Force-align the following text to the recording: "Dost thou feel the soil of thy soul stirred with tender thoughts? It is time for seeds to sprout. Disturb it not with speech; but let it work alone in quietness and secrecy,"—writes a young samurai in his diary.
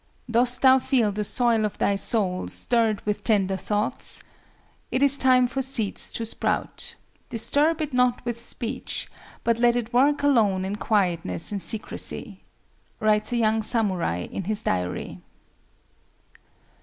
"Dost 0.27 0.63
thou 0.63 0.79
feel 0.79 1.11
the 1.11 1.23
soil 1.23 1.63
of 1.63 1.77
thy 1.77 1.95
soul 1.95 2.47
stirred 2.47 3.05
with 3.05 3.23
tender 3.23 3.55
thoughts? 3.55 4.23
It 4.91 5.03
is 5.03 5.15
time 5.19 5.45
for 5.45 5.61
seeds 5.61 6.11
to 6.13 6.25
sprout. 6.25 6.95
Disturb 7.29 7.81
it 7.81 7.93
not 7.93 8.25
with 8.25 8.41
speech; 8.41 9.11
but 9.43 9.59
let 9.59 9.75
it 9.75 9.93
work 9.93 10.23
alone 10.23 10.65
in 10.65 10.77
quietness 10.77 11.51
and 11.51 11.61
secrecy,"—writes 11.61 13.31
a 13.31 13.37
young 13.37 13.61
samurai 13.61 14.25
in 14.31 14.45
his 14.45 14.63
diary. 14.63 15.19